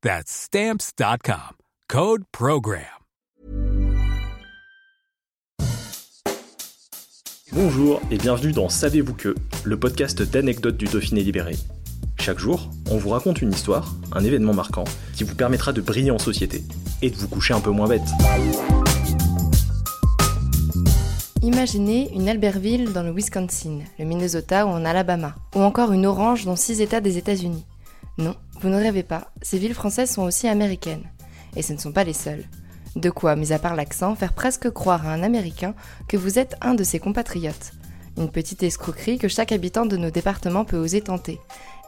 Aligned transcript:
That's 0.00 0.30
Stamps.com. 0.30 1.56
Code 1.88 2.22
Program. 2.30 2.84
Bonjour 7.52 8.00
et 8.12 8.16
bienvenue 8.16 8.52
dans 8.52 8.68
Savez-vous 8.68 9.14
que, 9.14 9.34
le 9.64 9.76
podcast 9.76 10.22
d'anecdotes 10.22 10.76
du 10.76 10.84
Dauphiné 10.84 11.24
libéré. 11.24 11.56
Chaque 12.20 12.38
jour, 12.38 12.70
on 12.92 12.96
vous 12.96 13.08
raconte 13.08 13.42
une 13.42 13.50
histoire, 13.50 13.96
un 14.12 14.22
événement 14.22 14.54
marquant, 14.54 14.84
qui 15.16 15.24
vous 15.24 15.34
permettra 15.34 15.72
de 15.72 15.80
briller 15.80 16.12
en 16.12 16.20
société 16.20 16.62
et 17.02 17.10
de 17.10 17.16
vous 17.16 17.26
coucher 17.26 17.54
un 17.54 17.60
peu 17.60 17.70
moins 17.70 17.88
bête. 17.88 18.08
Imaginez 21.42 22.08
une 22.14 22.28
Albertville 22.28 22.92
dans 22.92 23.02
le 23.02 23.10
Wisconsin, 23.10 23.80
le 23.98 24.04
Minnesota 24.04 24.64
ou 24.64 24.68
en 24.68 24.84
Alabama, 24.84 25.34
ou 25.56 25.62
encore 25.62 25.90
une 25.90 26.06
Orange 26.06 26.44
dans 26.44 26.54
six 26.54 26.80
États 26.80 27.00
des 27.00 27.18
États-Unis. 27.18 27.66
Non, 28.18 28.34
vous 28.60 28.68
ne 28.68 28.76
rêvez 28.76 29.02
pas, 29.02 29.30
ces 29.42 29.58
villes 29.58 29.74
françaises 29.74 30.10
sont 30.10 30.22
aussi 30.22 30.48
américaines. 30.48 31.04
Et 31.56 31.62
ce 31.62 31.72
ne 31.72 31.78
sont 31.78 31.92
pas 31.92 32.04
les 32.04 32.12
seules. 32.12 32.44
De 32.96 33.10
quoi, 33.10 33.36
mis 33.36 33.52
à 33.52 33.58
part 33.58 33.76
l'accent, 33.76 34.14
faire 34.14 34.32
presque 34.32 34.70
croire 34.70 35.06
à 35.06 35.12
un 35.12 35.22
Américain 35.22 35.74
que 36.08 36.16
vous 36.16 36.38
êtes 36.38 36.56
un 36.60 36.74
de 36.74 36.82
ses 36.82 36.98
compatriotes. 36.98 37.72
Une 38.16 38.30
petite 38.30 38.64
escroquerie 38.64 39.18
que 39.18 39.28
chaque 39.28 39.52
habitant 39.52 39.86
de 39.86 39.96
nos 39.96 40.10
départements 40.10 40.64
peut 40.64 40.78
oser 40.78 41.00
tenter. 41.00 41.38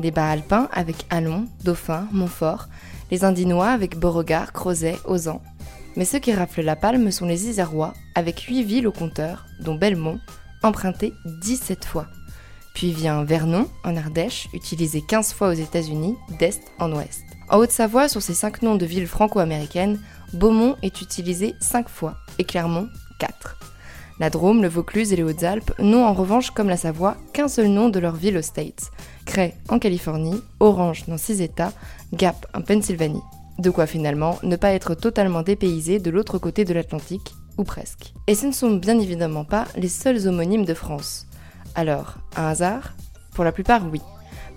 Les 0.00 0.10
bas 0.10 0.28
alpins 0.28 0.68
avec 0.72 1.06
Allons, 1.08 1.46
Dauphin, 1.64 2.06
Montfort, 2.12 2.68
les 3.10 3.24
Indinois 3.24 3.70
avec 3.70 3.96
Beauregard, 3.96 4.52
Crozet, 4.52 4.98
Ozan. 5.06 5.40
Mais 5.96 6.04
ceux 6.04 6.18
qui 6.18 6.34
raflent 6.34 6.60
la 6.62 6.76
palme 6.76 7.10
sont 7.10 7.26
les 7.26 7.48
Isérois, 7.48 7.94
avec 8.14 8.40
8 8.40 8.62
villes 8.62 8.86
au 8.86 8.92
compteur, 8.92 9.46
dont 9.60 9.74
Belmont, 9.74 10.20
empruntées 10.62 11.14
17 11.40 11.86
fois. 11.86 12.06
Puis 12.78 12.92
vient 12.92 13.24
Vernon, 13.24 13.66
en 13.82 13.96
Ardèche, 13.96 14.48
utilisé 14.54 15.02
15 15.02 15.32
fois 15.32 15.48
aux 15.48 15.52
États-Unis, 15.52 16.14
d'est 16.38 16.62
en 16.78 16.92
ouest. 16.92 17.24
En 17.48 17.58
Haute-Savoie, 17.58 18.08
sur 18.08 18.22
ces 18.22 18.34
5 18.34 18.62
noms 18.62 18.76
de 18.76 18.86
villes 18.86 19.08
franco-américaines, 19.08 19.98
Beaumont 20.32 20.76
est 20.82 21.02
utilisé 21.02 21.56
5 21.58 21.88
fois, 21.88 22.14
et 22.38 22.44
Clermont 22.44 22.88
4. 23.18 23.58
La 24.20 24.30
Drôme, 24.30 24.62
le 24.62 24.68
Vaucluse 24.68 25.12
et 25.12 25.16
les 25.16 25.24
Hautes-Alpes 25.24 25.72
n'ont 25.80 26.04
en 26.04 26.12
revanche, 26.12 26.52
comme 26.52 26.68
la 26.68 26.76
Savoie, 26.76 27.16
qu'un 27.32 27.48
seul 27.48 27.66
nom 27.66 27.88
de 27.88 27.98
leur 27.98 28.14
ville 28.14 28.38
aux 28.38 28.42
States. 28.42 28.92
Cray 29.26 29.54
en 29.68 29.80
Californie, 29.80 30.40
Orange 30.60 31.02
dans 31.08 31.18
6 31.18 31.40
États, 31.40 31.72
Gap 32.12 32.46
en 32.54 32.60
Pennsylvanie. 32.60 33.24
De 33.58 33.70
quoi 33.70 33.88
finalement 33.88 34.38
ne 34.44 34.54
pas 34.54 34.70
être 34.70 34.94
totalement 34.94 35.42
dépaysé 35.42 35.98
de 35.98 36.10
l'autre 36.10 36.38
côté 36.38 36.64
de 36.64 36.74
l'Atlantique, 36.74 37.34
ou 37.56 37.64
presque. 37.64 38.14
Et 38.28 38.36
ce 38.36 38.46
ne 38.46 38.52
sont 38.52 38.76
bien 38.76 39.00
évidemment 39.00 39.44
pas 39.44 39.66
les 39.74 39.88
seuls 39.88 40.28
homonymes 40.28 40.64
de 40.64 40.74
France. 40.74 41.24
Alors, 41.74 42.16
un 42.36 42.46
hasard 42.46 42.94
Pour 43.34 43.44
la 43.44 43.52
plupart, 43.52 43.82
oui. 43.90 44.00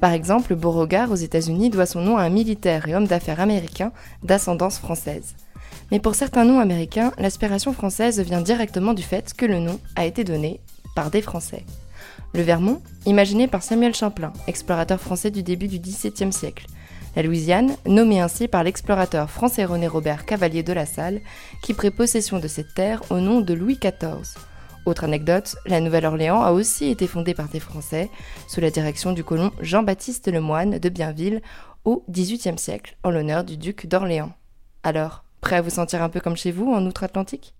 Par 0.00 0.12
exemple, 0.12 0.54
Beauregard 0.54 1.10
aux 1.10 1.16
États-Unis 1.16 1.70
doit 1.70 1.86
son 1.86 2.00
nom 2.00 2.16
à 2.16 2.22
un 2.22 2.28
militaire 2.28 2.88
et 2.88 2.94
homme 2.94 3.06
d'affaires 3.06 3.40
américain 3.40 3.92
d'ascendance 4.22 4.78
française. 4.78 5.34
Mais 5.90 5.98
pour 5.98 6.14
certains 6.14 6.44
noms 6.44 6.60
américains, 6.60 7.12
l'aspiration 7.18 7.72
française 7.72 8.20
vient 8.20 8.40
directement 8.40 8.94
du 8.94 9.02
fait 9.02 9.34
que 9.34 9.46
le 9.46 9.58
nom 9.58 9.80
a 9.96 10.04
été 10.04 10.22
donné 10.22 10.60
par 10.94 11.10
des 11.10 11.22
Français. 11.22 11.64
Le 12.34 12.42
Vermont, 12.42 12.82
imaginé 13.06 13.48
par 13.48 13.62
Samuel 13.62 13.94
Champlain, 13.94 14.32
explorateur 14.46 15.00
français 15.00 15.30
du 15.30 15.42
début 15.42 15.68
du 15.68 15.78
XVIIe 15.78 16.32
siècle. 16.32 16.66
La 17.16 17.22
Louisiane, 17.22 17.74
nommée 17.86 18.20
ainsi 18.20 18.48
par 18.48 18.62
l'explorateur 18.62 19.30
français 19.30 19.64
René 19.64 19.88
Robert 19.88 20.26
Cavalier 20.26 20.62
de 20.62 20.72
la 20.72 20.86
Salle, 20.86 21.20
qui 21.62 21.74
prit 21.74 21.90
possession 21.90 22.38
de 22.38 22.46
cette 22.46 22.74
terre 22.74 23.02
au 23.10 23.18
nom 23.18 23.40
de 23.40 23.54
Louis 23.54 23.78
XIV. 23.80 24.38
Autre 24.88 25.04
anecdote, 25.04 25.56
la 25.66 25.82
Nouvelle-Orléans 25.82 26.40
a 26.40 26.52
aussi 26.52 26.86
été 26.86 27.06
fondée 27.06 27.34
par 27.34 27.50
des 27.50 27.60
Français, 27.60 28.08
sous 28.46 28.62
la 28.62 28.70
direction 28.70 29.12
du 29.12 29.22
colon 29.22 29.52
Jean-Baptiste 29.60 30.32
Lemoine 30.32 30.78
de 30.78 30.88
Bienville 30.88 31.42
au 31.84 32.06
XVIIIe 32.08 32.56
siècle, 32.56 32.96
en 33.02 33.10
l'honneur 33.10 33.44
du 33.44 33.58
duc 33.58 33.86
d'Orléans. 33.86 34.32
Alors, 34.82 35.24
prêt 35.42 35.56
à 35.56 35.60
vous 35.60 35.68
sentir 35.68 36.02
un 36.02 36.08
peu 36.08 36.20
comme 36.20 36.38
chez 36.38 36.52
vous 36.52 36.72
en 36.72 36.86
Outre-Atlantique? 36.86 37.54